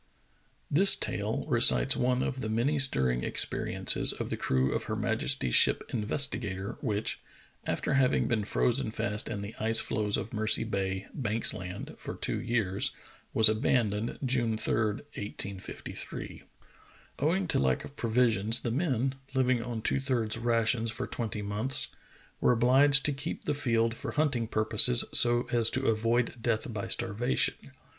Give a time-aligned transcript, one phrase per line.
[0.71, 4.95] THIS tale recites one of the many stirring experi ences of the crew of her
[4.95, 7.19] majesty's ship Investigatory which,
[7.67, 12.15] after having been frozen fast in the ice floes of Mercy Bay, Banks Land, for
[12.15, 12.93] two years,
[13.31, 16.41] was abandoned, June 3, 1853.
[17.19, 21.89] Owing to lack of provisions, the men, living on two thirds rations for twenty months,
[22.39, 26.87] were obliged to keep the field for hunting purposes so as to avoid death by
[26.87, 27.53] starvation.